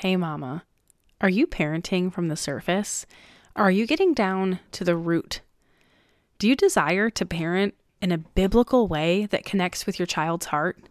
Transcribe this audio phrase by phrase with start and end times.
[0.00, 0.62] Hey, Mama.
[1.22, 3.06] Are you parenting from the surface?
[3.56, 5.40] Are you getting down to the root?
[6.38, 7.72] Do you desire to parent
[8.02, 10.90] in a biblical way that connects with your child's heart?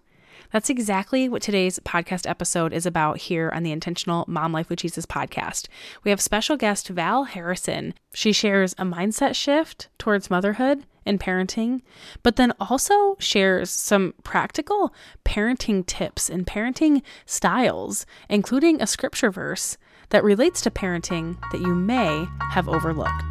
[0.51, 4.79] That's exactly what today's podcast episode is about here on the Intentional Mom Life with
[4.79, 5.67] Jesus podcast.
[6.03, 7.93] We have special guest Val Harrison.
[8.11, 11.81] She shares a mindset shift towards motherhood and parenting,
[12.23, 14.93] but then also shares some practical
[15.23, 19.77] parenting tips and parenting styles, including a scripture verse
[20.09, 23.23] that relates to parenting that you may have overlooked.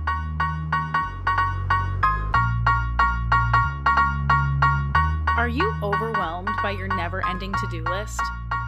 [5.36, 8.20] Are you overwhelmed by your never ending to do list?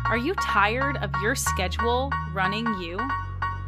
[0.06, 2.98] Are you tired of your schedule running you?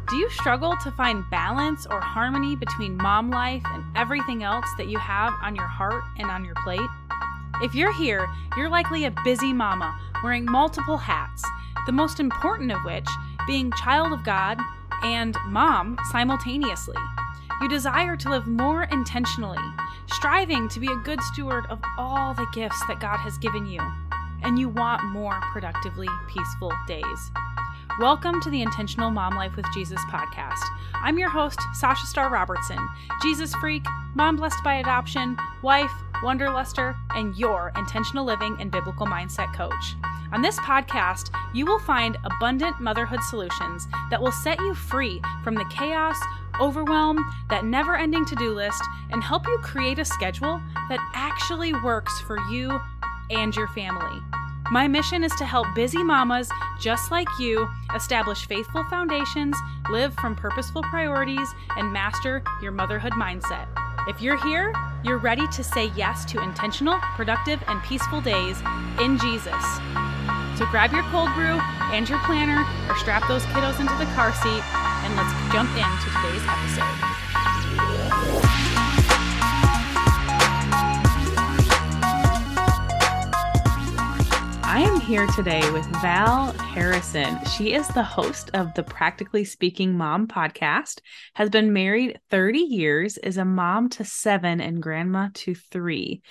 [0.09, 4.87] Do you struggle to find balance or harmony between mom life and everything else that
[4.87, 6.89] you have on your heart and on your plate?
[7.61, 8.27] If you're here,
[8.57, 11.43] you're likely a busy mama wearing multiple hats,
[11.85, 13.07] the most important of which
[13.45, 14.59] being child of God
[15.03, 16.97] and mom simultaneously.
[17.61, 19.61] You desire to live more intentionally,
[20.07, 23.81] striving to be a good steward of all the gifts that God has given you,
[24.41, 27.31] and you want more productively peaceful days.
[27.99, 30.63] Welcome to the Intentional Mom Life with Jesus podcast.
[31.03, 32.77] I'm your host, Sasha Star Robertson,
[33.21, 33.83] Jesus freak,
[34.15, 35.91] mom blessed by adoption, wife,
[36.23, 39.97] wanderluster, and your intentional living and biblical mindset coach.
[40.31, 45.55] On this podcast, you will find abundant motherhood solutions that will set you free from
[45.55, 46.17] the chaos,
[46.61, 51.73] overwhelm, that never ending to do list, and help you create a schedule that actually
[51.73, 52.79] works for you
[53.29, 54.21] and your family.
[54.71, 59.57] My mission is to help busy mamas just like you establish faithful foundations,
[59.89, 63.67] live from purposeful priorities, and master your motherhood mindset.
[64.07, 64.71] If you're here,
[65.03, 68.61] you're ready to say yes to intentional, productive, and peaceful days
[69.01, 69.63] in Jesus.
[70.55, 71.57] So grab your cold brew
[71.91, 74.63] and your planner or strap those kiddos into the car seat
[75.03, 77.18] and let's jump into today's episode.
[84.71, 87.43] I am here today with Val Harrison.
[87.45, 91.01] She is the host of the Practically Speaking Mom podcast,
[91.33, 96.21] has been married 30 years, is a mom to seven and grandma to three.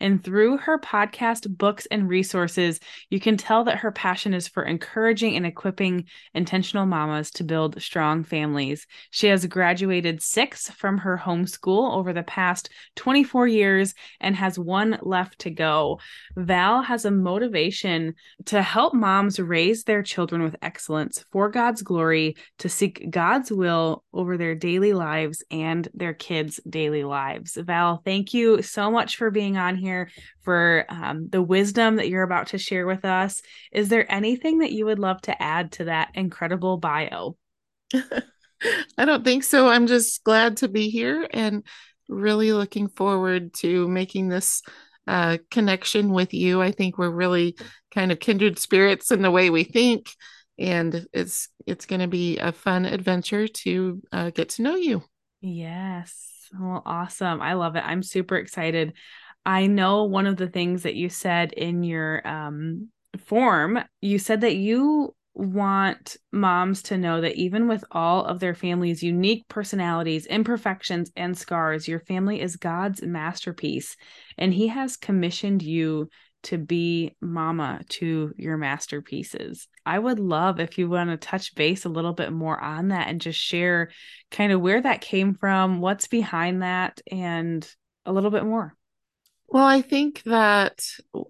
[0.00, 2.78] And through her podcast, books, and resources,
[3.10, 6.04] you can tell that her passion is for encouraging and equipping
[6.34, 8.86] intentional mamas to build strong families.
[9.10, 14.98] She has graduated six from her homeschool over the past 24 years and has one
[15.02, 15.98] left to go.
[16.36, 18.14] Val has a motivation
[18.46, 24.04] to help moms raise their children with excellence for God's glory, to seek God's will
[24.12, 27.56] over their daily lives and their kids' daily lives.
[27.60, 30.10] Val, thank you so much for being on here here
[30.42, 33.42] for um, the wisdom that you're about to share with us.
[33.72, 37.36] Is there anything that you would love to add to that incredible bio?
[37.94, 39.68] I don't think so.
[39.68, 41.64] I'm just glad to be here and
[42.08, 44.62] really looking forward to making this
[45.06, 46.60] uh, connection with you.
[46.60, 47.56] I think we're really
[47.94, 50.10] kind of kindred spirits in the way we think,
[50.58, 55.02] and it's it's going to be a fun adventure to uh, get to know you.
[55.40, 56.28] Yes.
[56.58, 57.40] Well, awesome.
[57.40, 57.84] I love it.
[57.84, 58.94] I'm super excited.
[59.48, 62.90] I know one of the things that you said in your um,
[63.24, 68.54] form, you said that you want moms to know that even with all of their
[68.54, 73.96] family's unique personalities, imperfections, and scars, your family is God's masterpiece.
[74.36, 76.10] And He has commissioned you
[76.42, 79.66] to be mama to your masterpieces.
[79.86, 83.08] I would love if you want to touch base a little bit more on that
[83.08, 83.92] and just share
[84.30, 87.66] kind of where that came from, what's behind that, and
[88.04, 88.74] a little bit more.
[89.48, 90.84] Well, I think that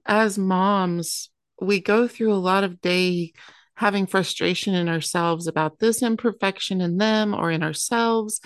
[0.04, 1.30] as moms,
[1.60, 3.32] we go through a lot of day
[3.76, 8.40] having frustration in ourselves about this imperfection in them or in ourselves.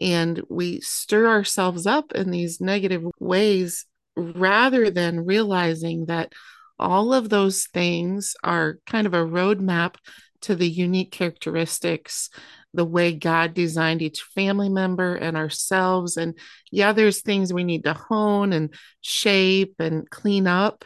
[0.00, 3.86] And we stir ourselves up in these negative ways
[4.16, 6.32] rather than realizing that
[6.78, 9.96] all of those things are kind of a roadmap
[10.42, 12.30] to the unique characteristics
[12.74, 16.16] the way God designed each family member and ourselves.
[16.16, 16.38] And
[16.70, 20.84] yeah, there's things we need to hone and shape and clean up,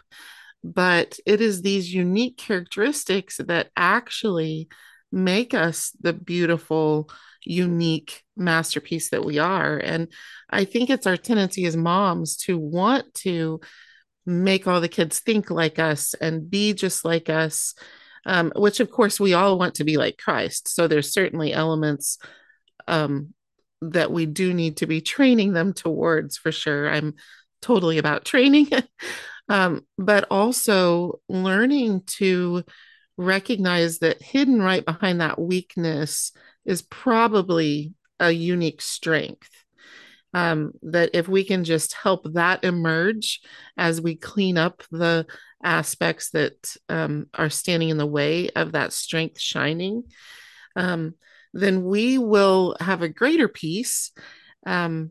[0.63, 4.69] but it is these unique characteristics that actually
[5.11, 7.11] make us the beautiful,
[7.45, 9.77] unique masterpiece that we are.
[9.77, 10.09] And
[10.49, 13.61] I think it's our tendency as moms to want to
[14.25, 17.75] make all the kids think like us and be just like us
[18.27, 20.69] um, which of course we all want to be like Christ.
[20.69, 22.19] So there's certainly elements
[22.87, 23.35] um,
[23.81, 26.89] that we do need to be training them towards for sure.
[26.89, 27.15] I'm
[27.61, 28.69] totally about training,
[29.49, 32.65] um, but also learning to
[33.17, 36.33] recognize that hidden right behind that weakness
[36.65, 39.51] is probably a unique strength.
[40.35, 43.41] Um, that if we can just help that emerge
[43.77, 45.27] as we clean up the
[45.63, 50.05] aspects that um, are standing in the way of that strength shining,
[50.77, 51.15] um,
[51.53, 54.13] then we will have a greater peace
[54.67, 55.11] um,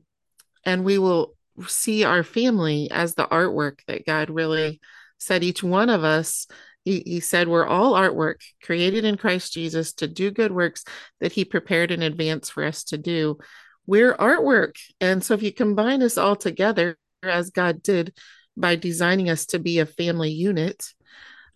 [0.66, 1.36] and we will
[1.68, 4.80] see our family as the artwork that God really
[5.18, 6.48] said each one of us.
[6.84, 10.84] He, he said, We're all artwork created in Christ Jesus to do good works
[11.20, 13.38] that He prepared in advance for us to do.
[13.86, 14.76] We're artwork.
[15.00, 18.14] And so if you combine us all together, as God did
[18.62, 20.86] by designing us to be a family unit,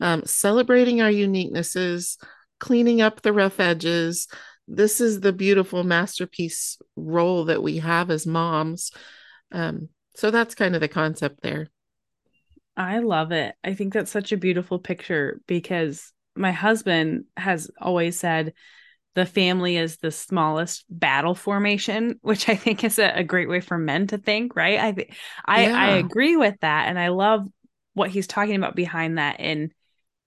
[0.02, 2.18] um, celebrating our uniquenesses,
[2.60, 4.28] cleaning up the rough edges,
[4.68, 8.92] this is the beautiful masterpiece role that we have as moms.
[9.52, 11.68] Um, so that's kind of the concept there.
[12.76, 13.56] I love it.
[13.64, 18.54] I think that's such a beautiful picture because my husband has always said
[19.16, 23.62] the family is the smallest battle formation, which I think is a, a great way
[23.62, 24.80] for men to think, right?
[24.80, 25.08] I
[25.46, 25.78] I, yeah.
[25.78, 26.88] I agree with that.
[26.88, 27.48] And I love
[27.94, 29.72] what he's talking about behind that in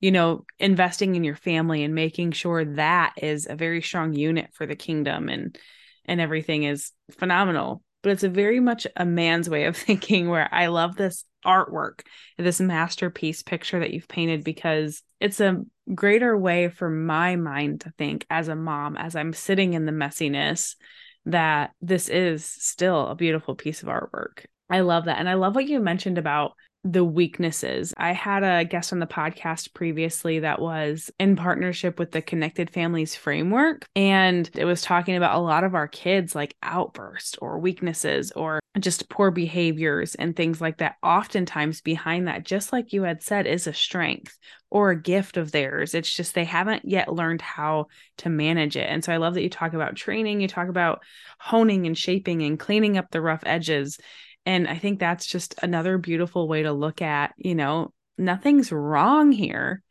[0.00, 4.50] you know, investing in your family and making sure that is a very strong unit
[4.52, 5.58] for the kingdom and
[6.04, 7.82] and everything is phenomenal.
[8.02, 12.00] But it's a very much a man's way of thinking where I love this artwork,
[12.36, 15.62] this masterpiece picture that you've painted because it's a
[15.94, 19.92] greater way for my mind to think as a mom as I'm sitting in the
[19.92, 20.74] messiness
[21.26, 24.46] that this is still a beautiful piece of artwork.
[24.70, 25.18] I love that.
[25.18, 26.52] And I love what you mentioned about
[26.92, 27.92] the weaknesses.
[27.98, 32.70] I had a guest on the podcast previously that was in partnership with the Connected
[32.70, 33.84] Families Framework.
[33.94, 38.60] And it was talking about a lot of our kids like outbursts or weaknesses or
[38.78, 40.96] just poor behaviors and things like that.
[41.02, 44.38] Oftentimes, behind that, just like you had said, is a strength
[44.70, 45.94] or a gift of theirs.
[45.94, 47.88] It's just they haven't yet learned how
[48.18, 48.88] to manage it.
[48.88, 51.02] And so I love that you talk about training, you talk about
[51.38, 53.98] honing and shaping and cleaning up the rough edges
[54.48, 59.30] and I think that's just another beautiful way to look at, you know, nothing's wrong
[59.30, 59.82] here.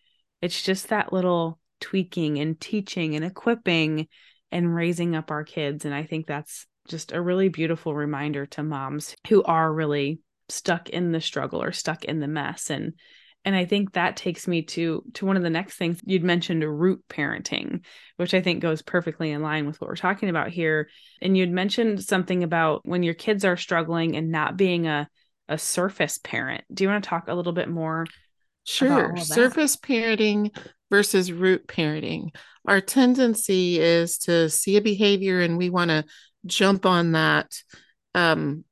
[0.41, 4.07] It's just that little tweaking and teaching and equipping
[4.51, 5.85] and raising up our kids.
[5.85, 10.89] And I think that's just a really beautiful reminder to moms who are really stuck
[10.89, 12.93] in the struggle or stuck in the mess and
[13.45, 15.99] and i think that takes me to to one of the next things.
[16.05, 17.81] You'd mentioned root parenting
[18.17, 20.89] which i think goes perfectly in line with what we're talking about here.
[21.21, 25.07] And you'd mentioned something about when your kids are struggling and not being a
[25.49, 26.65] a surface parent.
[26.73, 28.05] Do you want to talk a little bit more
[28.65, 29.15] sure.
[29.17, 30.55] surface parenting
[30.89, 32.29] versus root parenting.
[32.67, 36.03] Our tendency is to see a behavior and we want to
[36.45, 37.51] jump on that
[38.15, 38.63] um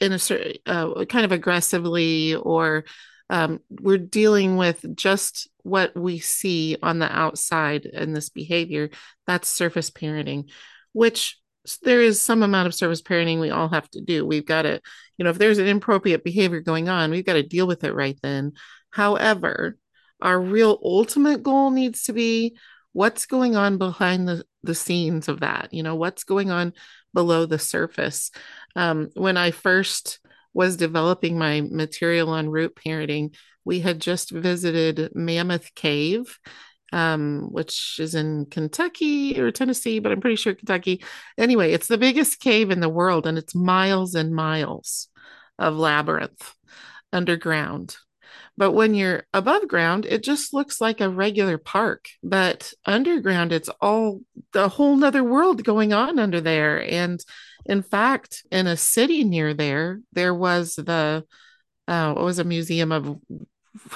[0.00, 2.84] in a certain uh, kind of aggressively or
[3.28, 8.90] um, we're dealing with just what we see on the outside in this behavior.
[9.26, 10.50] That's surface parenting,
[10.92, 11.38] which
[11.82, 14.24] there is some amount of surface parenting we all have to do.
[14.24, 14.80] We've got to,
[15.18, 17.94] you know, if there's an inappropriate behavior going on, we've got to deal with it
[17.94, 18.52] right then.
[18.90, 19.76] However,
[20.20, 22.56] our real ultimate goal needs to be
[22.92, 26.72] what's going on behind the, the scenes of that, you know, what's going on
[27.12, 28.30] below the surface.
[28.76, 30.20] Um, when I first
[30.56, 36.38] was developing my material on root parenting, we had just visited Mammoth Cave,
[36.94, 41.04] um, which is in Kentucky or Tennessee, but I'm pretty sure Kentucky.
[41.36, 45.08] Anyway, it's the biggest cave in the world and it's miles and miles
[45.58, 46.54] of labyrinth
[47.12, 47.96] underground.
[48.56, 52.06] But when you're above ground, it just looks like a regular park.
[52.22, 54.22] But underground, it's all
[54.54, 56.82] the whole nother world going on under there.
[56.90, 57.22] And
[57.68, 61.24] in fact, in a city near there, there was the
[61.88, 63.18] uh, what was a museum of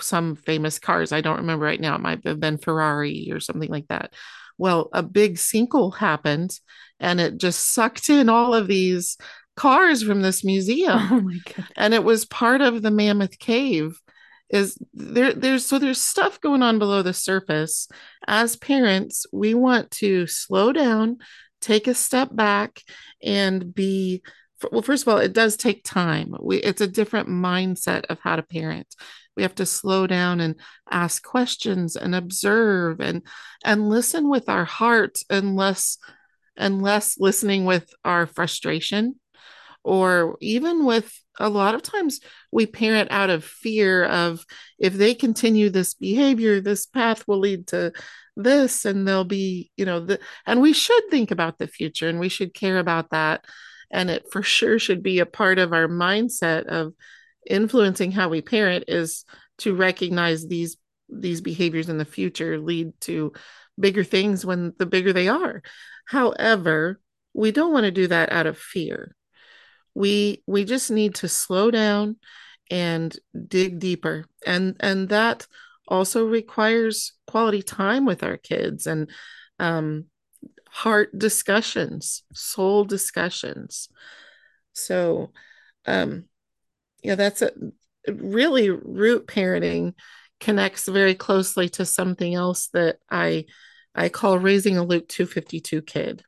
[0.00, 1.12] some famous cars.
[1.12, 1.94] I don't remember right now.
[1.94, 4.12] It might have been Ferrari or something like that.
[4.58, 6.58] Well, a big sinkhole happened
[7.00, 9.16] and it just sucked in all of these
[9.56, 10.98] cars from this museum.
[11.10, 11.66] Oh my god.
[11.76, 14.00] And it was part of the Mammoth Cave
[14.50, 17.88] is there there's so there's stuff going on below the surface
[18.26, 21.18] as parents we want to slow down
[21.60, 22.82] take a step back
[23.22, 24.22] and be
[24.70, 26.34] well first of all it does take time.
[26.40, 28.94] We it's a different mindset of how to parent.
[29.36, 30.56] We have to slow down and
[30.90, 33.22] ask questions and observe and
[33.64, 35.98] and listen with our heart and less
[36.56, 39.16] and less listening with our frustration
[39.82, 42.20] or even with a lot of times
[42.52, 44.44] we parent out of fear of
[44.78, 47.90] if they continue this behavior this path will lead to
[48.36, 52.20] this and they'll be you know the and we should think about the future and
[52.20, 53.44] we should care about that
[53.90, 56.92] and it for sure should be a part of our mindset of
[57.48, 59.24] influencing how we parent is
[59.58, 60.76] to recognize these
[61.08, 63.32] these behaviors in the future lead to
[63.78, 65.62] bigger things when the bigger they are.
[66.06, 67.00] However,
[67.34, 69.16] we don't want to do that out of fear.
[69.94, 72.16] We we just need to slow down
[72.70, 73.16] and
[73.48, 74.26] dig deeper.
[74.46, 75.46] And and that
[75.90, 79.10] also requires quality time with our kids and
[79.58, 80.06] um,
[80.68, 83.88] heart discussions, soul discussions.
[84.72, 85.32] So,
[85.86, 86.24] um,
[87.02, 87.52] yeah, that's a
[88.08, 89.94] really root parenting
[90.38, 93.46] connects very closely to something else that I
[93.94, 96.22] I call raising a Luke 252 kid,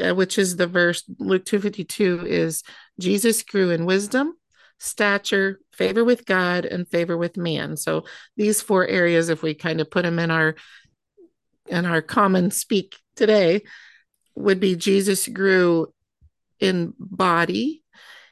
[0.00, 2.62] uh, which is the verse Luke 252 is
[3.00, 4.34] Jesus grew in wisdom,
[4.78, 7.76] stature, favor with God, and favor with man.
[7.76, 8.04] So
[8.36, 10.54] these four areas, if we kind of put them in our
[11.68, 13.62] in our common speak today,
[14.36, 15.92] would be Jesus grew
[16.60, 17.82] in body,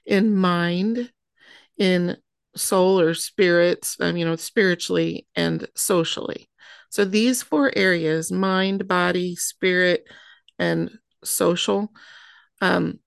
[0.07, 1.11] in mind,
[1.77, 2.17] in
[2.55, 6.49] soul or spirits, um, you know, spiritually and socially.
[6.91, 10.07] So these four areas mind, body, spirit,
[10.61, 10.91] and
[11.25, 11.91] social
[12.61, 12.99] um,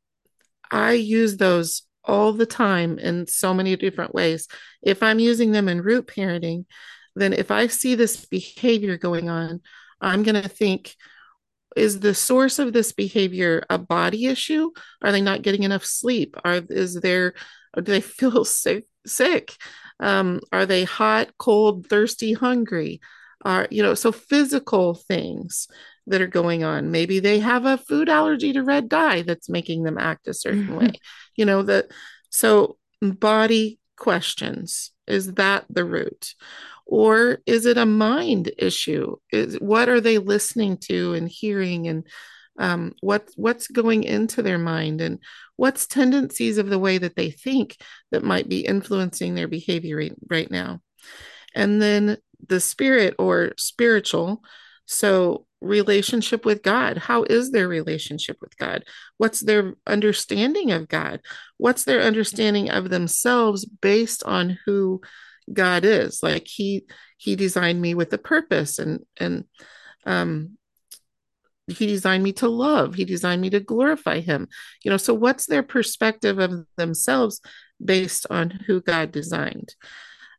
[0.70, 4.48] I use those all the time in so many different ways.
[4.82, 6.66] If I'm using them in root parenting,
[7.16, 9.62] then if I see this behavior going on,
[10.00, 10.96] I'm going to think,
[11.76, 14.72] is the source of this behavior a body issue?
[15.04, 16.36] Are they not getting enough sleep?
[16.44, 17.34] Are is there
[17.76, 19.56] do they feel sick sick?
[20.00, 23.00] Um, are they hot, cold, thirsty, hungry?
[23.44, 25.68] Are you know, so physical things
[26.08, 26.90] that are going on.
[26.90, 30.76] Maybe they have a food allergy to red dye that's making them act a certain
[30.76, 30.94] way.
[31.38, 31.92] You know, that
[32.30, 36.34] so body questions is that the root?
[36.86, 39.16] Or is it a mind issue?
[39.32, 42.08] Is what are they listening to and hearing and
[42.60, 45.20] um, what what's going into their mind and
[45.58, 47.78] what's tendencies of the way that they think
[48.12, 50.82] that might be influencing their behavior right, right now
[51.58, 52.18] and then
[52.48, 54.42] the spirit or spiritual
[54.88, 56.98] so relationship with God?
[56.98, 58.84] How is their relationship with God?
[59.18, 61.22] What's their understanding of God?
[61.58, 65.02] What's their understanding of themselves based on who
[65.52, 66.24] God is?
[66.24, 66.86] Like he
[67.18, 69.44] he designed me with a purpose and and
[70.06, 70.58] um
[71.68, 74.48] he designed me to love he designed me to glorify him
[74.84, 77.42] you know so what's their perspective of themselves
[77.84, 79.76] based on who god designed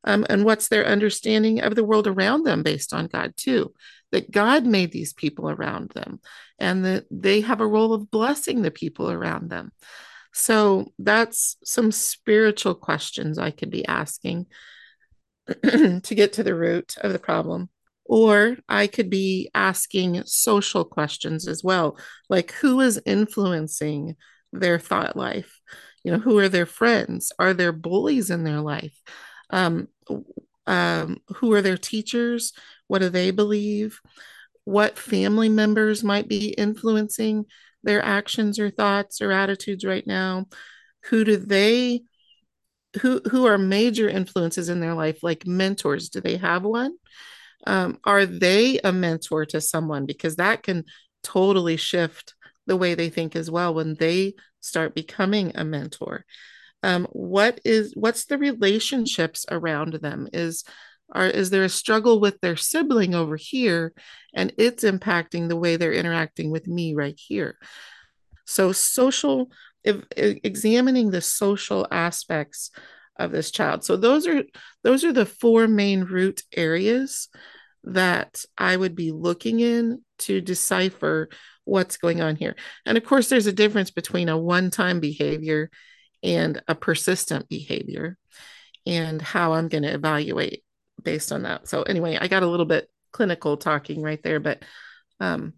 [0.08, 3.72] um, and what's their understanding of the world around them based on god too
[4.12, 6.20] that God made these people around them
[6.58, 9.72] and that they have a role of blessing the people around them.
[10.32, 14.46] So that's some spiritual questions I could be asking
[15.62, 17.70] to get to the root of the problem.
[18.04, 21.98] Or I could be asking social questions as well,
[22.30, 24.16] like who is influencing
[24.50, 25.60] their thought life?
[26.04, 27.32] You know, who are their friends?
[27.38, 28.98] Are there bullies in their life?
[29.50, 29.88] Um,
[30.66, 32.52] um, who are their teachers?
[32.86, 34.00] What do they believe?
[34.64, 37.46] What family members might be influencing
[37.82, 40.46] their actions or thoughts or attitudes right now?
[41.04, 42.02] Who do they
[43.02, 46.94] who who are major influences in their life like mentors do they have one
[47.66, 50.84] um, are they a mentor to someone because that can
[51.22, 52.34] totally shift
[52.66, 56.24] the way they think as well when they start becoming a mentor
[56.82, 60.28] um, what is what's the relationships around them?
[60.32, 60.64] Is
[61.12, 63.92] are is there a struggle with their sibling over here
[64.34, 67.56] and it's impacting the way they're interacting with me right here?
[68.44, 69.50] So social
[69.84, 72.70] if, examining the social aspects
[73.16, 73.84] of this child.
[73.84, 74.44] So those are
[74.84, 77.28] those are the four main root areas
[77.84, 81.28] that i would be looking in to decipher
[81.64, 82.56] what's going on here.
[82.86, 85.70] And of course there's a difference between a one-time behavior
[86.22, 88.16] and a persistent behavior
[88.86, 90.62] and how i'm going to evaluate
[91.02, 91.68] based on that.
[91.68, 94.62] So anyway, I got a little bit clinical talking right there, but
[95.20, 95.54] um,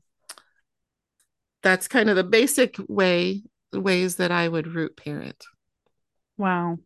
[1.63, 5.45] that's kind of the basic way ways that I would root parent.
[6.37, 6.79] Wow.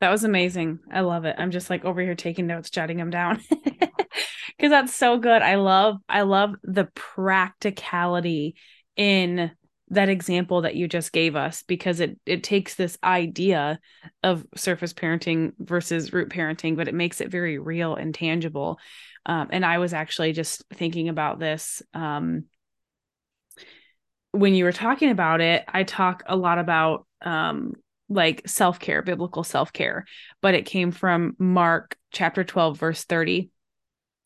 [0.00, 0.80] That was amazing.
[0.90, 1.36] I love it.
[1.38, 3.40] I'm just like over here taking notes, jotting them down.
[4.60, 5.42] Cuz that's so good.
[5.42, 8.56] I love I love the practicality
[8.96, 9.50] in
[9.92, 13.78] that example that you just gave us because it it takes this idea
[14.22, 18.78] of surface parenting versus root parenting but it makes it very real and tangible.
[19.24, 22.44] Um, and i was actually just thinking about this um,
[24.32, 27.74] when you were talking about it i talk a lot about um,
[28.08, 30.06] like self-care biblical self-care
[30.40, 33.50] but it came from mark chapter 12 verse 30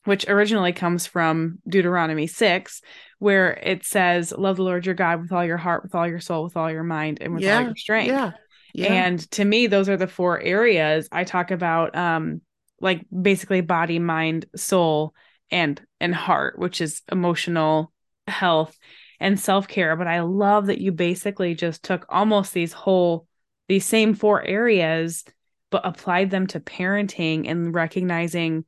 [0.07, 2.81] which originally comes from Deuteronomy 6,
[3.19, 6.19] where it says, Love the Lord your God with all your heart, with all your
[6.19, 8.09] soul, with all your mind, and with yeah, all your strength.
[8.09, 8.31] Yeah,
[8.73, 8.93] yeah.
[8.93, 11.95] And to me, those are the four areas I talk about.
[11.95, 12.41] Um,
[12.79, 15.13] like basically body, mind, soul,
[15.49, 17.91] and and heart, which is emotional
[18.27, 18.77] health
[19.19, 19.95] and self-care.
[19.95, 23.27] But I love that you basically just took almost these whole
[23.67, 25.23] these same four areas
[25.69, 28.63] but applied them to parenting and recognizing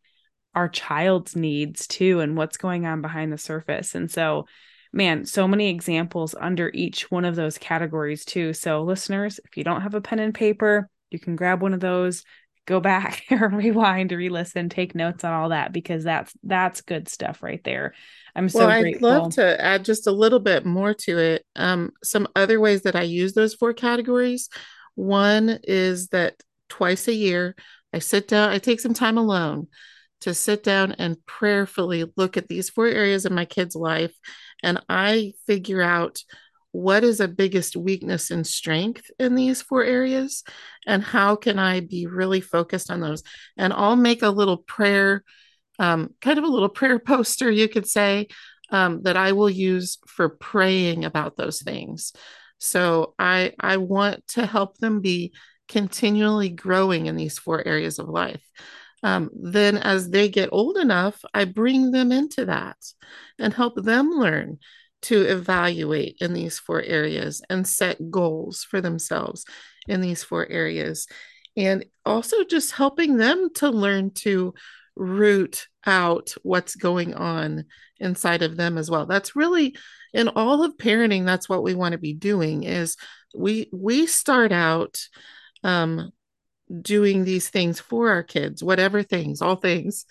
[0.59, 3.95] our child's needs too and what's going on behind the surface.
[3.95, 4.45] And so
[4.91, 8.51] man, so many examples under each one of those categories too.
[8.51, 11.79] So listeners, if you don't have a pen and paper, you can grab one of
[11.79, 12.25] those,
[12.65, 17.41] go back or rewind, re-listen, take notes on all that because that's that's good stuff
[17.41, 17.93] right there.
[18.35, 18.69] I'm so well.
[18.69, 21.45] I'd love to add just a little bit more to it.
[21.55, 24.49] Um, some other ways that I use those four categories.
[24.95, 26.35] One is that
[26.67, 27.55] twice a year,
[27.93, 29.67] I sit down, I take some time alone
[30.21, 34.13] to sit down and prayerfully look at these four areas of my kid's life
[34.63, 36.23] and I figure out
[36.71, 40.43] what is a biggest weakness and strength in these four areas
[40.85, 43.23] and how can I be really focused on those.
[43.57, 45.23] And I'll make a little prayer,
[45.79, 48.27] um, kind of a little prayer poster, you could say,
[48.71, 52.13] um, that I will use for praying about those things.
[52.59, 55.33] So I I want to help them be
[55.67, 58.43] continually growing in these four areas of life
[59.03, 62.77] um, then as they get old enough, I bring them into that
[63.37, 64.59] and help them learn
[65.03, 69.45] to evaluate in these four areas and set goals for themselves
[69.87, 71.07] in these four areas.
[71.55, 74.53] And also just helping them to learn to
[74.95, 77.65] root out what's going on
[77.99, 79.05] inside of them as well.
[79.05, 79.75] That's really
[80.13, 82.97] in all of parenting, that's what we want to be doing is
[83.35, 84.99] we we start out
[85.63, 86.11] um,
[86.81, 90.05] doing these things for our kids, whatever things, all things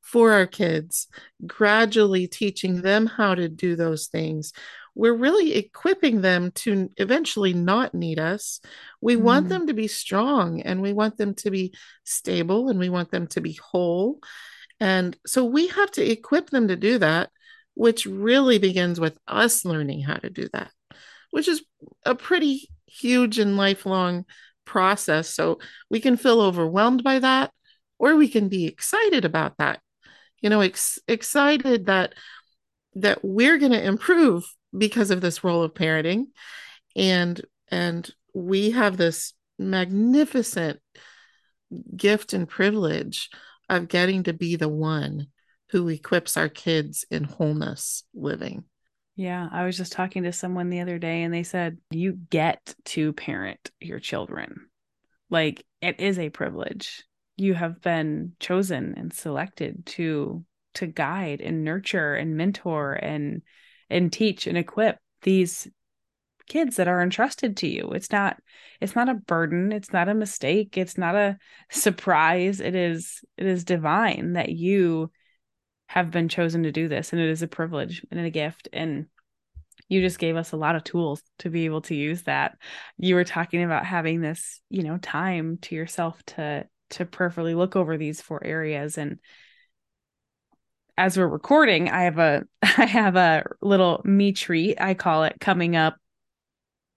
[0.00, 1.08] for our kids,
[1.46, 4.52] gradually teaching them how to do those things.
[4.94, 8.60] We're really equipping them to eventually not need us.
[9.00, 9.20] We mm.
[9.20, 11.72] want them to be strong and we want them to be
[12.04, 14.18] stable and we want them to be whole.
[14.80, 17.30] And so we have to equip them to do that,
[17.74, 20.70] which really begins with us learning how to do that,
[21.30, 21.62] which is
[22.04, 24.26] a pretty huge and lifelong
[24.72, 25.28] process.
[25.28, 25.58] So
[25.90, 27.52] we can feel overwhelmed by that,
[27.98, 29.80] or we can be excited about that.
[30.40, 32.14] You know, ex- excited that
[32.94, 34.44] that we're going to improve
[34.76, 36.24] because of this role of parenting,
[36.96, 37.38] and
[37.70, 40.80] and we have this magnificent
[41.94, 43.28] gift and privilege
[43.68, 45.26] of getting to be the one
[45.70, 48.64] who equips our kids in wholeness living.
[49.14, 52.74] Yeah, I was just talking to someone the other day and they said you get
[52.86, 54.68] to parent your children.
[55.28, 57.02] Like it is a privilege.
[57.36, 60.44] You have been chosen and selected to
[60.74, 63.42] to guide and nurture and mentor and
[63.90, 65.68] and teach and equip these
[66.46, 67.90] kids that are entrusted to you.
[67.92, 68.38] It's not
[68.80, 71.38] it's not a burden, it's not a mistake, it's not a
[71.70, 72.60] surprise.
[72.60, 75.10] It is it is divine that you
[75.92, 79.04] have been chosen to do this and it is a privilege and a gift and
[79.90, 82.56] you just gave us a lot of tools to be able to use that.
[82.96, 87.76] You were talking about having this you know time to yourself to to prayerfully look
[87.76, 89.18] over these four areas and
[90.98, 95.40] as we're recording i have a i have a little me treat i call it
[95.40, 95.96] coming up.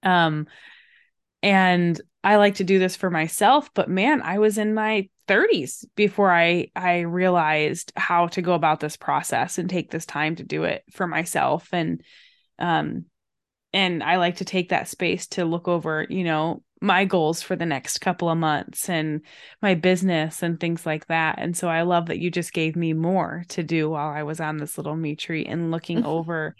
[0.03, 0.47] Um
[1.41, 5.85] and i like to do this for myself but man i was in my 30s
[5.95, 10.43] before I I realized how to go about this process and take this time to
[10.43, 12.01] do it for myself and
[12.59, 13.05] um
[13.73, 17.57] and I like to take that space to look over, you know, my goals for
[17.57, 19.21] the next couple of months and
[19.61, 21.39] my business and things like that.
[21.39, 24.39] And so I love that you just gave me more to do while I was
[24.39, 26.55] on this little me treat and looking over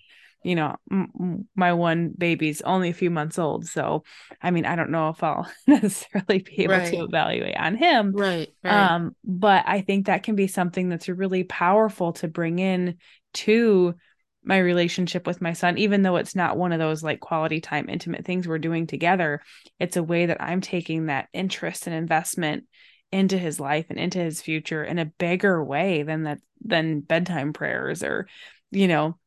[0.46, 3.66] you know, m- my one baby's only a few months old.
[3.66, 4.04] So,
[4.42, 6.92] I mean, I don't know if I'll necessarily be able right.
[6.92, 8.12] to evaluate on him.
[8.12, 8.92] Right, right.
[8.92, 12.98] Um, but I think that can be something that's really powerful to bring in
[13.34, 13.96] to
[14.44, 17.90] my relationship with my son, even though it's not one of those like quality time,
[17.90, 19.42] intimate things we're doing together.
[19.80, 22.66] It's a way that I'm taking that interest and investment
[23.12, 27.54] into his life and into his future in a bigger way than that than bedtime
[27.54, 28.28] prayers or
[28.72, 29.18] you know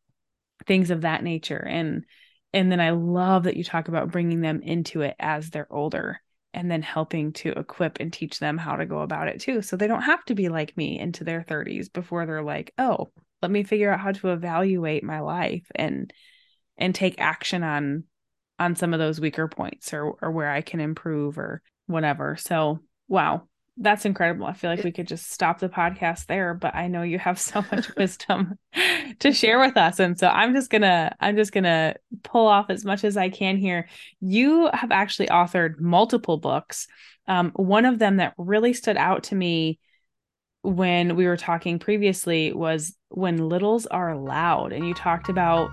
[0.66, 1.64] things of that nature.
[1.66, 2.04] And
[2.54, 6.18] and then i love that you talk about bringing them into it as they're older
[6.54, 9.60] and then helping to equip and teach them how to go about it too.
[9.60, 13.10] So they don't have to be like me into their 30s before they're like oh
[13.42, 16.12] let me figure out how to evaluate my life and
[16.76, 18.04] and take action on
[18.58, 22.36] on some of those weaker points or or where I can improve or whatever.
[22.36, 23.47] So, wow
[23.80, 24.46] that's incredible.
[24.46, 27.38] I feel like we could just stop the podcast there, but I know you have
[27.40, 28.58] so much wisdom
[29.20, 30.00] to share with us.
[30.00, 33.16] And so I'm just going to I'm just going to pull off as much as
[33.16, 33.88] I can here.
[34.20, 36.88] You have actually authored multiple books.
[37.26, 39.78] Um, one of them that really stood out to me
[40.62, 44.72] when we were talking previously was when littles are loud.
[44.72, 45.70] And you talked about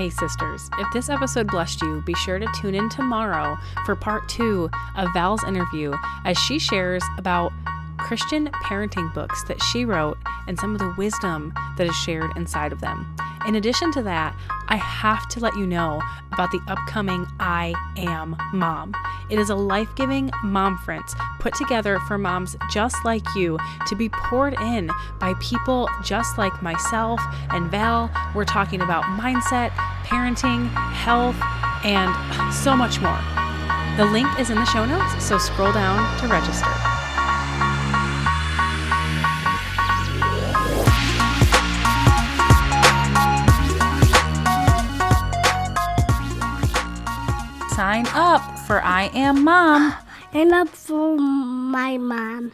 [0.00, 4.26] Hey, sisters, if this episode blessed you, be sure to tune in tomorrow for part
[4.30, 5.92] two of Val's interview
[6.24, 7.52] as she shares about
[7.98, 10.16] Christian parenting books that she wrote
[10.48, 13.14] and some of the wisdom that is shared inside of them.
[13.46, 14.34] In addition to that,
[14.68, 16.00] I have to let you know
[16.32, 18.94] about the upcoming I Am Mom.
[19.30, 24.08] It is a life giving momference put together for moms just like you to be
[24.08, 28.10] poured in by people just like myself and Val.
[28.34, 29.70] We're talking about mindset,
[30.04, 31.36] parenting, health,
[31.84, 32.10] and
[32.52, 33.20] so much more.
[33.96, 36.70] The link is in the show notes, so scroll down to register.
[47.80, 49.94] sign up for I Am Mom.
[50.32, 52.52] And up for my mom.